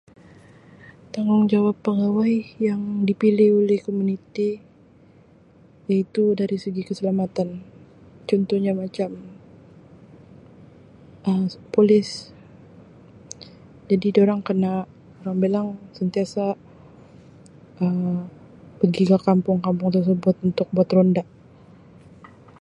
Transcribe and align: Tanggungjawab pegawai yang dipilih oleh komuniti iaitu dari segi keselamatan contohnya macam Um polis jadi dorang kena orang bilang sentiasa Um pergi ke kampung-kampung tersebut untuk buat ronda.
Tanggungjawab 1.13 1.75
pegawai 1.85 2.33
yang 2.67 2.81
dipilih 3.07 3.49
oleh 3.61 3.77
komuniti 3.85 4.49
iaitu 5.89 6.23
dari 6.39 6.57
segi 6.63 6.81
keselamatan 6.89 7.47
contohnya 8.29 8.73
macam 8.83 9.09
Um 11.29 11.41
polis 11.75 12.09
jadi 13.89 14.07
dorang 14.17 14.41
kena 14.47 14.73
orang 15.21 15.37
bilang 15.43 15.67
sentiasa 15.97 16.45
Um 17.83 18.11
pergi 18.79 19.03
ke 19.11 19.17
kampung-kampung 19.27 19.89
tersebut 19.95 20.35
untuk 20.49 20.65
buat 20.75 20.89
ronda. 20.97 21.23